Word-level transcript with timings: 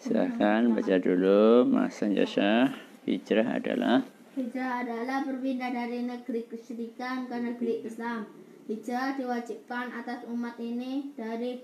Silahkan 0.00 0.64
baca 0.72 0.96
dulu 0.96 1.68
Mas 1.68 2.00
Sanjasa. 2.00 2.72
Hijrah 3.04 3.60
adalah 3.60 4.00
Hijrah 4.32 4.80
adalah 4.80 5.28
berpindah 5.28 5.68
dari 5.68 6.08
negeri 6.08 6.48
kesyirikan 6.48 7.28
ke 7.28 7.36
negeri 7.36 7.84
Islam. 7.84 8.24
Hijrah 8.64 9.20
diwajibkan 9.20 9.92
atas 9.92 10.24
umat 10.32 10.56
ini 10.56 11.12
dari 11.12 11.60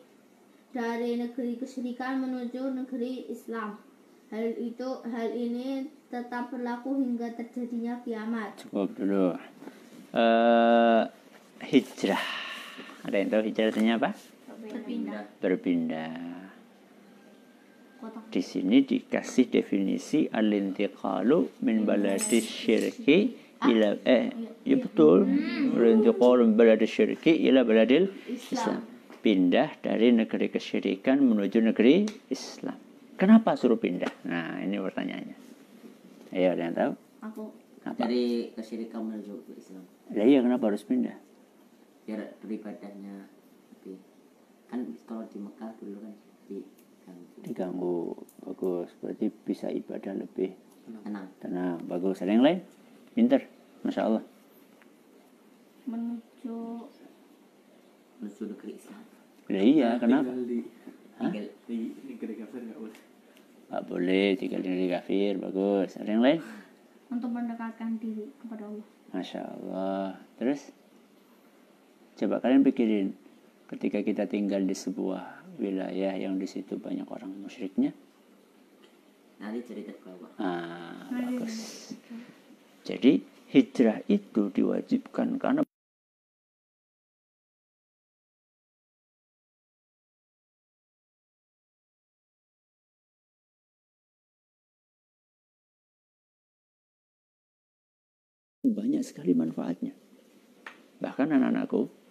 dari 0.77 1.17
negeri 1.17 1.57
kesyirikan 1.57 2.21
menuju 2.21 2.77
negeri 2.77 3.25
Islam. 3.33 3.81
Hal 4.29 4.53
itu 4.61 5.01
hal 5.09 5.33
ini 5.33 5.89
tetap 6.13 6.53
berlaku 6.53 6.93
hingga 6.93 7.33
terjadinya 7.41 8.05
kiamat. 8.05 8.61
cukup 8.61 8.93
dulu. 9.01 9.33
Eh 10.13 11.03
hijrah. 11.73 12.25
Ada 13.09 13.17
yang 13.17 13.29
tahu 13.33 13.43
hijrah 13.49 13.67
artinya 13.73 13.95
apa? 13.97 14.11
Berpindah. 14.61 15.25
Berpindah. 15.41 16.46
Di 18.29 18.43
sini 18.45 18.85
dikasih 18.85 19.49
definisi 19.49 20.29
al-intiqalu 20.29 21.65
min 21.65 21.89
baladi 21.89 22.39
syirki 22.45 23.33
ila 23.65 23.97
eh 24.05 24.29
ya 24.69 24.77
betul 24.77 25.25
al-intiqalu 25.73 26.53
min 26.53 26.55
baladi 26.61 26.85
syirki 26.85 27.33
ila 27.49 27.65
baladil 27.65 28.13
Islam. 28.29 28.85
Pindah 29.25 29.83
dari 29.83 30.15
negeri 30.15 30.47
kesyirikan 30.53 31.19
menuju 31.19 31.59
negeri 31.59 32.07
Islam. 32.31 32.79
Kenapa 33.19 33.59
suruh 33.59 33.81
pindah? 33.81 34.13
Nah, 34.29 34.63
ini 34.63 34.79
pertanyaannya. 34.79 35.37
Ayo, 36.31 36.49
ada 36.55 36.63
yang 36.63 36.77
tahu? 36.77 36.93
Aku 37.27 37.43
Kenapa? 37.83 38.07
dari 38.07 38.55
kesyirikan 38.55 39.03
menuju 39.03 39.47
ke 39.47 39.53
Islam 39.59 39.83
Lah 40.15 40.27
iya, 40.27 40.45
kenapa 40.45 40.71
harus 40.71 40.87
pindah? 40.87 41.17
biar 42.07 42.39
beribadahnya 42.39 43.27
lebih 43.75 43.99
kan 44.71 44.87
kalau 45.11 45.27
di 45.27 45.43
Mekah 45.43 45.75
dulu 45.83 46.07
kan 46.07 46.15
diganggu 46.47 46.86
Diganggu. 47.43 48.17
Bagus. 48.43 48.91
Berarti 48.99 49.31
bisa 49.31 49.71
ibadah 49.71 50.15
lebih 50.17 50.55
tenang 51.05 51.29
tenang. 51.39 51.77
Bagus. 51.87 52.23
Ada 52.23 52.33
yang 52.35 52.45
lain? 52.45 52.61
Pinter. 53.15 53.43
Masya 53.87 54.03
Allah. 54.03 54.25
menuju 55.87 56.83
menuju 58.19 58.43
negeri 58.51 58.75
Islam 58.75 59.03
Lah 59.47 59.63
iya, 59.63 59.91
kenapa? 60.03 60.35
Di, 60.35 60.67
Hah? 61.23 61.31
di 61.71 61.95
negeri 62.11 62.35
kafir 62.43 62.59
nggak 62.67 62.81
boleh. 62.83 62.99
Nggak 63.71 63.85
boleh 63.87 64.27
tinggal 64.35 64.61
di 64.67 64.69
negeri 64.75 64.91
kafir. 64.91 65.33
Bagus. 65.39 65.95
Ada 65.95 66.11
yang 66.11 66.27
lain? 66.27 66.41
untuk 67.07 67.31
mendekatkan 67.31 68.03
diri 68.03 68.27
kepada 68.43 68.67
Allah. 68.67 68.87
Masya 69.15 69.41
Allah. 69.47 70.19
Terus? 70.39 70.61
Coba 72.19 72.43
kalian 72.43 72.67
pikirin. 72.67 73.15
Ketika 73.67 73.99
kita 73.99 74.31
tinggal 74.31 74.63
di 74.63 74.79
sebuah 74.79 75.59
wilayah 75.59 76.15
yang 76.15 76.39
di 76.39 76.47
situ 76.47 76.79
banyak 76.79 77.07
orang 77.11 77.35
musyriknya. 77.35 77.91
nanti 79.37 79.61
cerita 79.69 79.93
ke 79.93 80.01
bawah 80.01 80.33
Ah, 80.41 81.13
bagus. 81.13 81.93
Jadi 82.87 83.21
hijrah 83.53 84.01
itu 84.09 84.49
diwajibkan 84.49 85.37
karena 85.37 85.61
banyak 98.67 99.03
sekali 99.05 99.37
manfaatnya. 99.37 99.95
Bahkan 100.99 101.29
anak-anakku, 101.29 102.06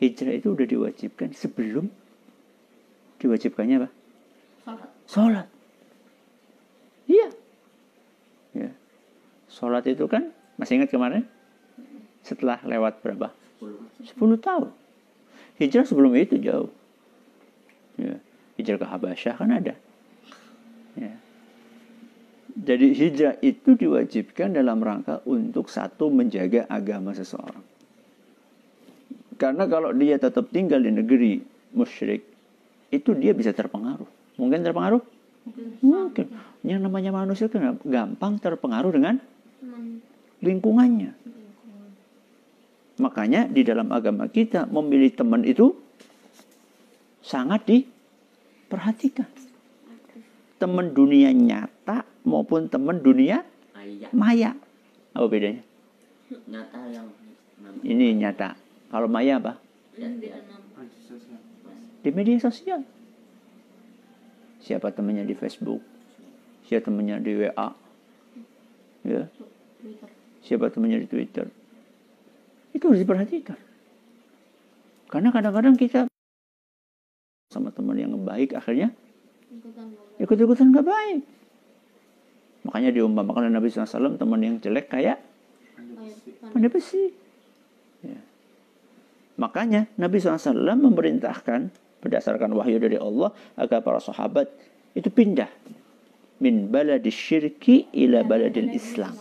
hijrah 0.00 0.34
itu 0.36 0.52
udah 0.52 0.66
diwajibkan 0.68 1.32
sebelum 1.32 1.88
diwajibkannya 3.20 3.76
apa? 3.80 3.88
Salat. 4.64 4.90
Sholat. 5.06 5.48
Iya. 7.06 7.28
Ya. 8.52 8.70
Sholat 9.48 9.84
itu 9.88 10.04
kan, 10.10 10.34
masih 10.58 10.82
ingat 10.82 10.90
kemarin? 10.90 11.24
Setelah 12.26 12.58
lewat 12.66 13.00
berapa? 13.00 13.30
10 13.62 14.18
tahun. 14.42 14.68
Hijrah 15.56 15.86
sebelum 15.88 16.12
itu 16.18 16.36
jauh. 16.42 16.68
Ya. 17.96 18.20
Hijrah 18.60 18.78
ke 18.82 18.86
Habasyah 18.88 19.34
kan 19.38 19.50
ada. 19.54 19.74
Ya. 20.98 21.14
Jadi 22.56 22.96
hijrah 22.96 23.36
itu 23.44 23.76
diwajibkan 23.76 24.56
dalam 24.56 24.80
rangka 24.80 25.20
untuk 25.28 25.68
satu 25.68 26.08
menjaga 26.08 26.64
agama 26.72 27.12
seseorang. 27.12 27.75
Karena 29.36 29.68
kalau 29.68 29.92
dia 29.92 30.16
tetap 30.16 30.48
tinggal 30.48 30.80
di 30.80 30.90
negeri 30.92 31.32
musyrik, 31.76 32.24
itu 32.88 33.12
dia 33.12 33.36
bisa 33.36 33.52
terpengaruh. 33.52 34.08
Mungkin 34.40 34.64
terpengaruh? 34.64 35.02
Mungkin. 35.84 36.26
Yang 36.66 36.80
namanya 36.82 37.10
manusia 37.14 37.46
kan 37.46 37.78
gampang 37.84 38.40
terpengaruh 38.42 38.90
dengan 38.90 39.20
lingkungannya. 40.42 41.12
Makanya 42.96 43.46
di 43.52 43.60
dalam 43.60 43.92
agama 43.92 44.26
kita 44.26 44.64
memilih 44.66 45.12
teman 45.12 45.44
itu 45.44 45.76
sangat 47.20 47.68
diperhatikan. 47.68 49.28
Teman 50.56 50.96
dunia 50.96 51.28
nyata 51.36 52.08
maupun 52.24 52.72
teman 52.72 53.04
dunia 53.04 53.44
maya. 54.16 54.56
Apa 55.12 55.28
bedanya? 55.28 55.60
nyata 56.48 56.80
yang 56.90 57.06
Ini 57.84 58.16
nyata. 58.18 58.65
Kalau 58.90 59.08
maya 59.10 59.42
apa? 59.42 59.58
Di 62.02 62.10
media 62.14 62.38
sosial. 62.38 62.86
Siapa 64.62 64.90
temannya 64.94 65.26
di 65.26 65.34
Facebook? 65.34 65.82
Siapa 66.66 66.90
temannya 66.90 67.22
di 67.22 67.32
WA? 67.38 67.68
Ya. 69.06 69.30
Siapa 70.42 70.70
temannya 70.70 71.02
di 71.02 71.08
Twitter? 71.10 71.46
Itu 72.74 72.90
harus 72.90 73.02
diperhatikan. 73.02 73.58
Karena 75.06 75.30
kadang-kadang 75.30 75.78
kita 75.78 76.10
sama 77.50 77.70
teman 77.70 77.94
yang 77.94 78.12
baik 78.26 78.58
akhirnya 78.58 78.90
ikut-ikutan 80.18 80.74
gak 80.74 80.86
baik. 80.86 81.22
Makanya 82.66 82.90
diumpamakan 82.90 83.46
oleh 83.46 83.54
Nabi 83.54 83.70
SAW 83.70 84.18
teman 84.18 84.42
yang 84.42 84.58
jelek 84.58 84.90
kayak 84.90 85.22
Kayak 85.76 86.50
pandai 86.50 86.70
besi. 86.72 87.25
Ya. 89.36 89.44
Makanya 89.44 89.80
Nabi 90.00 90.16
SAW 90.16 90.56
memerintahkan 90.80 91.68
berdasarkan 92.00 92.56
wahyu 92.56 92.80
dari 92.80 92.96
Allah 92.96 93.36
agar 93.60 93.84
para 93.84 94.00
sahabat 94.00 94.48
itu 94.96 95.12
pindah 95.12 95.48
min 96.40 96.68
baladis 96.68 97.16
syirki 97.16 97.88
ila 97.92 98.24
baladil 98.24 98.72
Islam. 98.72 99.12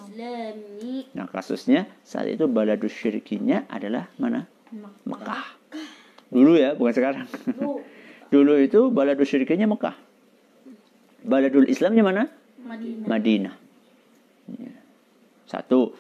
Nah 1.16 1.28
kasusnya 1.32 1.88
saat 2.04 2.32
itu 2.32 2.48
baladus 2.48 2.92
syirkinya 2.96 3.68
adalah 3.68 4.08
mana? 4.20 4.48
Mekah. 5.08 5.46
Dulu 6.32 6.60
ya, 6.60 6.76
bukan 6.76 6.94
sekarang. 6.96 7.28
Lu 7.60 7.80
Dulu 8.34 8.60
itu 8.60 8.92
baladus 8.92 9.32
syirkinya 9.32 9.70
Mekah. 9.70 9.96
Baladul 11.24 11.72
Islamnya 11.72 12.04
mana? 12.04 12.24
Madinah. 12.66 13.06
Madinah. 13.08 13.56
Ya. 14.60 14.74
Satu, 15.46 15.96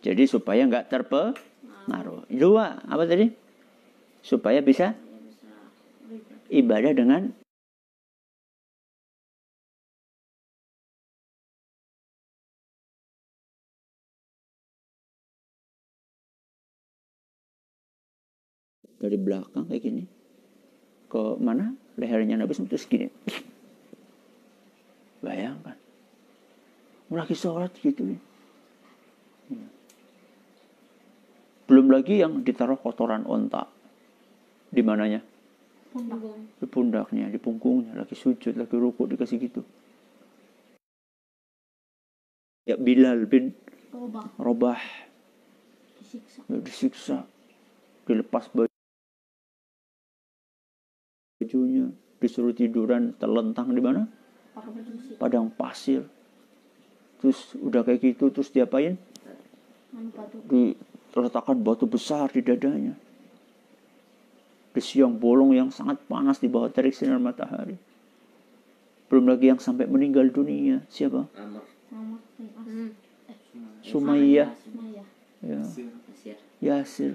jadi 0.00 0.24
supaya 0.26 0.64
nggak 0.66 0.88
terpengaruh. 0.88 2.26
Dua, 2.32 2.80
apa 2.82 3.04
tadi? 3.06 3.45
Supaya 4.26 4.58
bisa 4.58 4.98
ibadah 6.50 6.90
dengan 6.90 7.30
dari 18.98 19.14
belakang 19.14 19.70
kayak 19.70 19.82
gini. 19.86 20.04
Ke 21.06 21.38
mana 21.38 21.78
lehernya 21.94 22.34
Nabi 22.34 22.50
SAW 22.50 22.66
terus 22.66 22.90
gini 22.90 23.06
bayangkan. 25.26 25.76
Lagi 27.10 27.34
sholat 27.34 27.74
gitu. 27.82 28.18
Belum 31.66 31.86
lagi 31.90 32.22
yang 32.22 32.46
ditaruh 32.46 32.78
kotoran 32.78 33.26
onta 33.26 33.75
di 34.76 34.84
mananya? 34.84 35.24
Di 36.60 36.66
pundaknya 36.68 37.32
di 37.32 37.40
punggungnya 37.40 37.96
lagi 37.96 38.12
sujud 38.12 38.52
lagi 38.52 38.76
ruku 38.76 39.08
dikasih 39.08 39.40
gitu. 39.40 39.64
Ya 42.68 42.76
Bilal 42.76 43.24
bin 43.24 43.56
Robah. 43.96 44.28
Robah. 44.36 44.80
Disiksa. 45.96 46.44
ya 46.52 46.58
disiksa. 46.60 47.18
Dilepas 48.04 48.52
baju. 48.52 48.76
Bajunya 51.40 51.88
disuruh 52.20 52.52
tiduran 52.52 53.16
terlentang 53.16 53.72
di 53.72 53.80
mana? 53.80 54.04
Padang 55.16 55.48
pasir. 55.48 56.04
Terus 57.24 57.56
udah 57.56 57.80
kayak 57.80 58.04
gitu 58.04 58.28
terus 58.28 58.52
diapain? 58.52 59.00
Anu 59.96 60.12
diletakkan 61.16 61.56
batu 61.64 61.88
besar 61.88 62.28
di 62.28 62.44
dadanya 62.44 63.05
di 64.76 64.84
siang 64.84 65.16
bolong 65.16 65.56
yang 65.56 65.72
sangat 65.72 65.96
panas 66.04 66.36
di 66.36 66.52
bawah 66.52 66.68
terik 66.68 66.92
sinar 66.92 67.16
matahari 67.16 67.80
Belum 69.08 69.30
lagi 69.30 69.46
yang 69.46 69.62
sampai 69.62 69.86
meninggal 69.86 70.28
dunia. 70.34 70.82
Siapa? 70.90 71.30
Hmm. 71.30 72.90
Sumayyah. 73.86 74.50
Ya. 75.46 75.62
Yasir. 76.58 77.14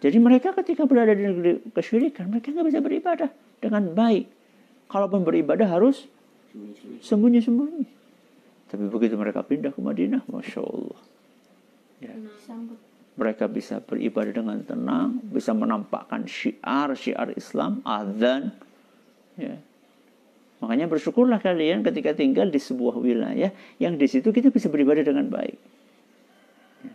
Jadi 0.00 0.16
mereka 0.16 0.56
ketika 0.56 0.88
berada 0.88 1.12
di 1.12 1.28
negeri 1.28 1.60
kesyirikan, 1.76 2.32
mereka 2.32 2.56
nggak 2.56 2.66
bisa 2.72 2.80
beribadah 2.80 3.28
dengan 3.60 3.92
baik. 3.92 4.32
Kalaupun 4.88 5.28
beribadah 5.28 5.68
harus 5.68 6.08
sembunyi-sembunyi 6.56 7.04
sembunyi-sembunyi. 7.04 7.84
Tapi 8.72 8.84
begitu 8.88 9.20
mereka 9.20 9.44
pindah 9.44 9.76
ke 9.76 9.80
Madinah, 9.84 10.24
Masya 10.24 10.60
Allah. 10.64 11.00
Ya. 12.00 12.16
Sambut. 12.40 12.87
Mereka 13.18 13.50
bisa 13.50 13.82
beribadah 13.82 14.30
dengan 14.30 14.62
tenang, 14.62 15.18
bisa 15.26 15.50
menampakkan 15.50 16.22
syiar-syiar 16.30 17.34
Islam, 17.34 17.82
azan. 17.82 18.54
Ya. 19.34 19.58
Makanya 20.62 20.86
bersyukurlah 20.86 21.42
kalian 21.42 21.82
ketika 21.82 22.14
tinggal 22.14 22.50
di 22.50 22.62
sebuah 22.62 22.94
wilayah 22.98 23.50
yang 23.82 23.98
di 23.98 24.06
situ 24.06 24.30
kita 24.30 24.54
bisa 24.54 24.70
beribadah 24.70 25.02
dengan 25.02 25.26
baik. 25.26 25.58
Ya. 26.86 26.94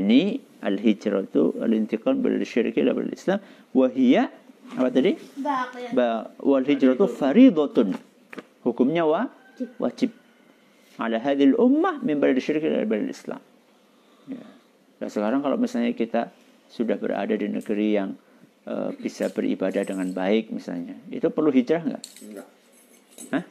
Ini 0.00 0.20
al-hijratu 0.64 1.60
al-intiqal 1.60 2.16
bil 2.16 2.40
syirki 2.40 2.80
ila 2.80 2.96
bil 2.96 3.12
Islam 3.12 3.40
wa 3.76 3.88
hiya 3.92 4.32
apa 4.74 4.88
tadi? 4.90 5.14
Ba 5.94 6.26
wal 6.42 6.66
hijratu 6.66 7.06
faridatun. 7.06 7.94
Hukumnya 8.66 9.06
wa 9.06 9.30
wajib. 9.78 10.10
Ala 10.98 11.22
hadhil 11.22 11.54
ummah 11.54 12.02
min 12.02 12.18
balad 12.18 12.40
syirk 12.42 12.64
ila 12.66 12.82
balad 12.82 13.06
Islam. 13.06 13.38
Ya. 14.26 14.46
Dan 14.96 15.08
sekarang 15.12 15.40
kalau 15.44 15.60
misalnya 15.60 15.92
kita 15.94 16.34
sudah 16.66 16.98
berada 16.98 17.34
di 17.36 17.46
negeri 17.46 17.94
yang 17.94 18.18
eh, 18.66 18.90
bisa 18.98 19.30
beribadah 19.30 19.86
dengan 19.86 20.10
baik 20.10 20.50
misalnya, 20.50 20.98
itu 21.12 21.30
perlu 21.30 21.54
hijrah 21.54 21.82
nggak? 21.82 22.04
enggak 22.26 22.48
Hah? 23.32 23.44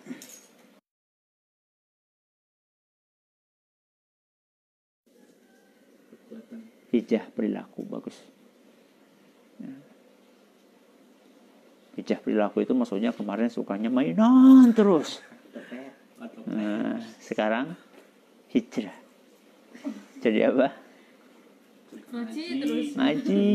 Hijrah 6.95 7.27
perilaku 7.35 7.83
bagus. 7.83 8.15
Ya. 9.59 9.75
Hijrah 11.99 12.19
perilaku 12.23 12.63
itu 12.63 12.71
maksudnya 12.71 13.11
kemarin 13.11 13.51
sukanya 13.51 13.91
mainan 13.91 14.71
terus. 14.71 15.19
Nah, 16.47 16.99
sekarang 17.19 17.75
hijrah. 18.51 19.04
Jadi 20.25 20.41
apa? 20.41 20.67
Ngaji 22.09 22.43
terus. 22.65 22.87
Ngaji. 22.97 23.45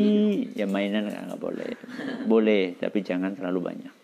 Ya 0.55 0.67
mainan 0.71 1.11
nggak 1.11 1.23
nggak 1.27 1.43
boleh. 1.43 1.71
Boleh, 2.31 2.79
tapi 2.79 3.03
jangan 3.03 3.35
terlalu 3.35 3.75
banyak. 3.75 3.95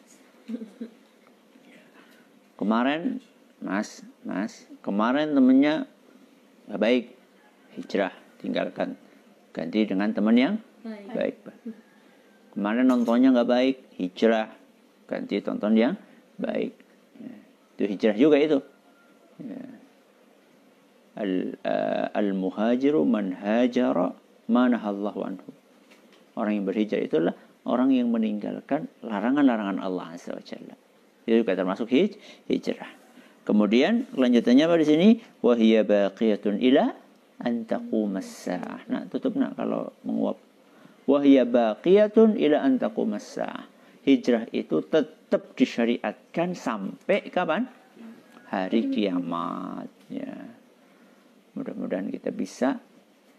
Kemarin, 2.58 3.22
Mas, 3.62 4.02
Mas, 4.26 4.66
kemarin 4.82 5.30
temennya 5.36 5.86
nggak 6.66 6.80
baik, 6.82 7.04
hijrah, 7.78 8.10
tinggalkan, 8.42 8.98
ganti 9.54 9.86
dengan 9.86 10.10
teman 10.10 10.34
yang 10.34 10.54
Baik. 10.82 11.06
baik. 11.14 11.36
Kemarin 12.56 12.88
nontonnya 12.88 13.30
nggak 13.30 13.50
baik, 13.50 13.76
hijrah, 14.00 14.50
ganti 15.06 15.38
tonton 15.44 15.76
yang 15.76 15.94
baik. 16.40 16.74
Ya, 17.20 17.34
Itu 17.76 17.82
hijrah 17.86 18.16
juga 18.16 18.36
itu. 18.40 18.58
Ya. 19.38 19.85
Uh, 21.16 22.12
al-muhajiru 22.12 23.00
man 23.08 23.32
hajara 23.32 24.12
manahallahu 24.52 25.24
anhu. 25.24 25.48
Orang 26.36 26.60
yang 26.60 26.68
berhijrah 26.68 27.08
itulah 27.08 27.34
orang 27.64 27.88
yang 27.88 28.12
meninggalkan 28.12 28.84
larangan-larangan 29.00 29.80
Allah 29.80 30.12
Azza 30.12 30.36
wa. 30.36 30.44
Itu 31.24 31.40
juga 31.40 31.56
termasuk 31.56 31.88
hij, 31.88 32.20
hijrah. 32.52 32.92
Kemudian 33.48 34.04
kelanjutannya 34.12 34.64
apa 34.68 34.76
di 34.76 34.86
sini? 34.86 35.08
Wahiyya 35.40 35.88
baqiyatun 35.88 36.60
ila 36.60 36.92
an 37.40 37.64
taqumas 37.64 38.28
sa'ah. 38.28 38.84
Nah, 38.92 39.08
tutup 39.08 39.40
nak 39.40 39.56
kalau 39.56 39.96
menguap. 40.04 40.36
Wahiyya 41.08 41.48
baqiyatun 41.48 42.36
ila 42.36 42.60
an 42.60 42.76
taqumas 42.76 43.24
sa'ah. 43.24 43.64
Hijrah 44.04 44.52
itu 44.52 44.84
tetap 44.84 45.56
disyariatkan 45.56 46.52
sampai 46.52 47.26
kapan? 47.32 47.66
Hari 48.52 48.92
kiamat. 48.92 49.90
Ya. 50.06 50.30
Mudah-mudahan 51.56 52.12
kita 52.12 52.28
bisa 52.36 52.76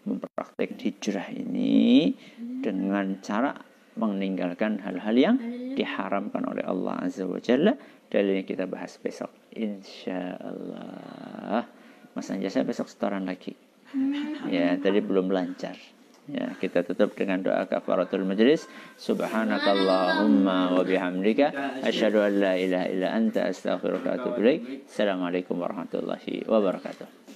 mempraktek 0.02 0.74
hijrah 0.74 1.30
ini 1.30 2.10
dengan 2.36 3.22
cara 3.22 3.54
meninggalkan 3.98 4.82
hal-hal 4.82 5.14
yang 5.14 5.36
diharamkan 5.74 6.42
oleh 6.46 6.66
Allah 6.66 7.06
Azza 7.06 7.26
wa 7.26 7.38
Jalla. 7.38 7.74
Dalilnya 8.08 8.42
kita 8.42 8.66
bahas 8.66 8.98
besok. 8.98 9.30
Insya 9.54 10.34
Allah. 10.38 11.66
Mas 12.14 12.26
Anjasa 12.34 12.66
besok 12.66 12.90
setoran 12.90 13.22
lagi. 13.28 13.54
Ya, 14.50 14.74
tadi 14.80 14.98
belum 14.98 15.30
lancar. 15.30 15.78
Ya, 16.28 16.52
kita 16.60 16.84
tutup 16.84 17.16
dengan 17.16 17.40
doa 17.40 17.64
kafaratul 17.64 18.26
majlis. 18.26 18.68
Subhanakallahumma 19.00 20.76
wa 20.76 20.82
bihamdika 20.84 21.80
asyhadu 21.86 22.20
an 22.20 22.32
la 22.36 22.52
ilaha 22.58 22.86
illa 22.92 23.08
anta 23.16 23.48
astaghfiruka 23.48 24.08
wa 24.12 24.16
atubu 24.20 24.38
ilaik. 24.44 24.84
Assalamualaikum 24.84 25.56
warahmatullahi 25.56 26.44
wabarakatuh. 26.44 27.27